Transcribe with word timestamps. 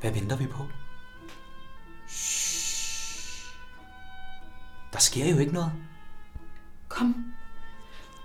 Hvad 0.00 0.10
venter 0.10 0.36
vi 0.36 0.46
på? 0.46 0.62
Der 4.92 4.98
sker 4.98 5.30
jo 5.30 5.38
ikke 5.38 5.52
noget. 5.52 5.72
Kom. 6.88 7.34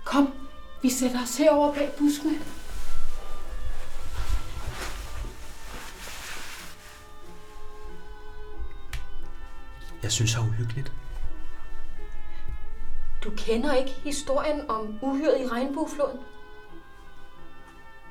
Kom. 0.04 0.34
Vi 0.82 0.90
sætter 0.90 1.22
os 1.22 1.36
herover 1.36 1.74
bag 1.74 1.90
buskene. 1.98 2.38
Jeg 10.02 10.12
synes, 10.12 10.32
det 10.32 10.40
er 10.40 10.46
uhyggeligt. 10.46 10.92
Du 13.24 13.30
kender 13.36 13.74
ikke 13.74 13.90
historien 13.90 14.70
om 14.70 14.98
uhyret 15.02 15.40
i 15.40 15.48
regnbuefloden? 15.48 16.18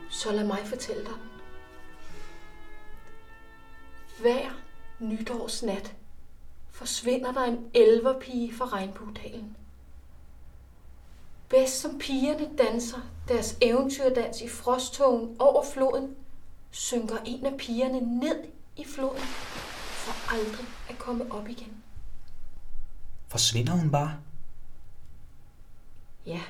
Så 0.09 0.31
lad 0.31 0.43
mig 0.43 0.59
fortælle 0.65 1.01
dig 1.01 1.11
den. 1.11 1.32
Hver 4.19 4.49
nytårsnat 4.99 5.95
forsvinder 6.71 7.31
der 7.31 7.43
en 7.43 7.71
elverpige 7.73 8.53
fra 8.53 8.65
regnbuedalen. 8.65 9.57
Bedst 11.49 11.79
som 11.79 11.99
pigerne 11.99 12.57
danser 12.57 12.99
deres 13.27 13.57
eventyrdans 13.61 14.41
i 14.41 14.47
frosttogen 14.47 15.35
over 15.39 15.65
floden, 15.73 16.15
synker 16.71 17.17
en 17.25 17.45
af 17.45 17.57
pigerne 17.57 18.19
ned 18.19 18.43
i 18.77 18.85
floden 18.85 19.23
for 20.03 20.33
aldrig 20.33 20.65
at 20.89 20.97
komme 20.97 21.31
op 21.31 21.47
igen. 21.47 21.83
Forsvinder 23.27 23.73
hun 23.73 23.91
bare? 23.91 24.19
Ja. 26.25 26.41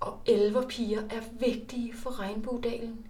Og 0.00 0.20
elverpiger 0.26 1.02
er 1.10 1.22
vigtige 1.40 1.96
for 1.96 2.20
regnbuedalen. 2.20 3.09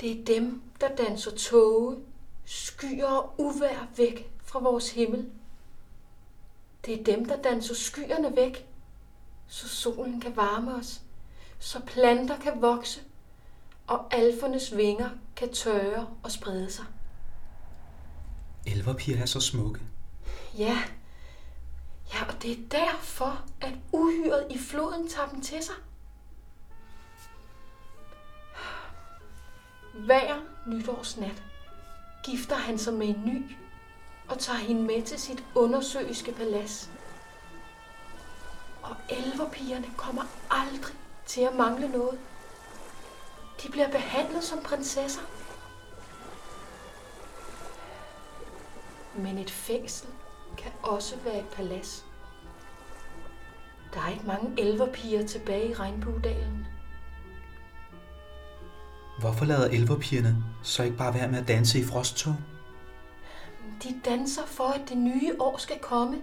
Det 0.00 0.20
er 0.20 0.24
dem, 0.24 0.62
der 0.80 0.96
danser 0.96 1.30
tåge, 1.30 1.96
skyer 2.44 3.06
og 3.06 3.34
uvær 3.38 3.88
væk 3.96 4.30
fra 4.44 4.58
vores 4.58 4.90
himmel. 4.90 5.30
Det 6.84 7.00
er 7.00 7.04
dem, 7.04 7.24
der 7.24 7.42
danser 7.42 7.74
skyerne 7.74 8.36
væk, 8.36 8.66
så 9.46 9.68
solen 9.68 10.20
kan 10.20 10.36
varme 10.36 10.74
os, 10.74 11.00
så 11.58 11.80
planter 11.80 12.38
kan 12.38 12.62
vokse, 12.62 13.00
og 13.86 14.14
alfernes 14.14 14.76
vinger 14.76 15.10
kan 15.36 15.52
tørre 15.52 16.08
og 16.22 16.32
sprede 16.32 16.70
sig. 16.70 16.84
Elverpiger 18.66 19.22
er 19.22 19.26
så 19.26 19.40
smukke. 19.40 19.80
Ja, 20.58 20.78
ja, 22.14 22.24
og 22.28 22.42
det 22.42 22.52
er 22.52 22.68
derfor, 22.70 23.44
at 23.60 23.72
uhyret 23.92 24.46
i 24.50 24.58
floden 24.58 25.08
tager 25.08 25.28
dem 25.28 25.40
til 25.40 25.62
sig. 25.62 25.74
Hver 29.98 30.40
nytårsnat 30.66 31.42
gifter 32.24 32.56
han 32.56 32.78
sig 32.78 32.92
med 32.92 33.08
en 33.08 33.22
ny 33.24 33.56
og 34.28 34.38
tager 34.38 34.58
hende 34.58 34.82
med 34.82 35.02
til 35.02 35.20
sit 35.20 35.44
undersøiske 35.54 36.32
palads. 36.32 36.90
Og 38.82 38.96
elverpigerne 39.08 39.86
kommer 39.96 40.22
aldrig 40.50 40.94
til 41.26 41.40
at 41.40 41.54
mangle 41.54 41.88
noget. 41.88 42.18
De 43.62 43.68
bliver 43.68 43.90
behandlet 43.90 44.44
som 44.44 44.62
prinsesser. 44.62 45.22
Men 49.14 49.38
et 49.38 49.50
fængsel 49.50 50.08
kan 50.58 50.72
også 50.82 51.16
være 51.16 51.38
et 51.38 51.48
palads. 51.48 52.06
Der 53.94 54.00
er 54.00 54.08
ikke 54.08 54.26
mange 54.26 54.60
elverpiger 54.60 55.26
tilbage 55.26 55.70
i 55.70 55.74
Regnbuedalen. 55.74 56.67
Hvorfor 59.18 59.44
lader 59.44 59.68
elverpigerne 59.68 60.44
så 60.62 60.82
ikke 60.82 60.96
bare 60.96 61.14
være 61.14 61.28
med 61.28 61.38
at 61.38 61.48
danse 61.48 61.80
i 61.80 61.84
frosttog? 61.84 62.34
De 63.82 63.94
danser 64.04 64.46
for, 64.46 64.64
at 64.64 64.88
det 64.88 64.98
nye 64.98 65.32
år 65.40 65.56
skal 65.56 65.78
komme. 65.78 66.16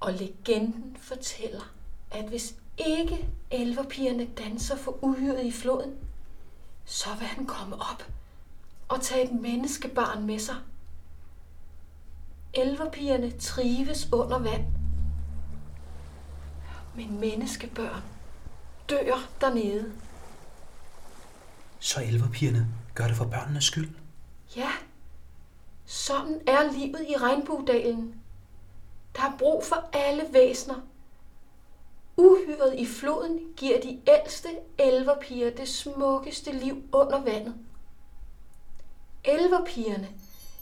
Og 0.00 0.12
legenden 0.12 0.96
fortæller, 1.00 1.72
at 2.10 2.24
hvis 2.24 2.54
ikke 2.78 3.28
elverpigerne 3.50 4.26
danser 4.26 4.76
for 4.76 5.04
uhyret 5.04 5.44
i 5.44 5.52
floden, 5.52 5.94
så 6.84 7.08
vil 7.18 7.26
han 7.26 7.46
komme 7.46 7.76
op 7.76 8.06
og 8.88 9.00
tage 9.00 9.24
et 9.24 9.40
menneskebarn 9.40 10.26
med 10.26 10.38
sig. 10.38 10.56
Elverpigerne 12.54 13.30
trives 13.30 14.08
under 14.12 14.38
vand. 14.38 14.64
Men 16.96 17.20
menneskebørn 17.20 18.02
dør 18.90 19.28
dernede. 19.40 19.92
Så 21.82 22.02
elverpigerne 22.02 22.66
gør 22.94 23.06
det 23.06 23.16
for 23.16 23.24
børnenes 23.24 23.64
skyld? 23.64 23.90
Ja, 24.56 24.70
sådan 25.84 26.40
er 26.46 26.72
livet 26.72 27.06
i 27.08 27.16
Regnbuedalen. 27.16 28.14
Der 29.16 29.22
er 29.22 29.38
brug 29.38 29.64
for 29.64 29.88
alle 29.92 30.22
væsner. 30.32 30.74
Uhyret 32.16 32.74
i 32.78 32.86
floden 32.86 33.38
giver 33.56 33.80
de 33.80 34.00
ældste 34.06 34.48
elverpiger 34.78 35.50
det 35.50 35.68
smukkeste 35.68 36.52
liv 36.52 36.82
under 36.92 37.20
vandet. 37.20 37.54
Elverpigerne 39.24 40.08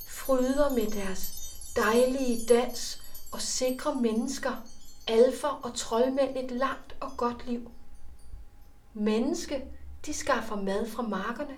fryder 0.09 0.71
med 0.71 0.87
deres 0.91 1.33
dejlige 1.77 2.47
dans 2.49 3.03
og 3.33 3.41
sikrer 3.41 3.95
mennesker, 3.95 4.53
alfer 5.07 5.61
og 5.63 5.75
troldmænd 5.75 6.37
et 6.37 6.51
langt 6.51 6.97
og 7.01 7.11
godt 7.17 7.47
liv. 7.47 7.71
Menneske, 8.95 9.65
de 10.07 10.13
skaffer 10.13 10.57
mad 10.57 10.91
fra 10.91 11.03
markerne, 11.03 11.57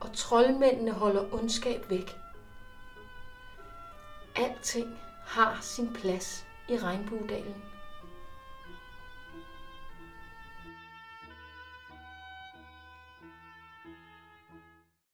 og 0.00 0.12
troldmændene 0.12 0.92
holder 0.92 1.34
ondskab 1.34 1.90
væk. 1.90 2.16
Alting 4.36 4.98
har 5.24 5.58
sin 5.60 5.92
plads 5.92 6.46
i 6.68 6.78
Regnbuedalen. 6.78 7.62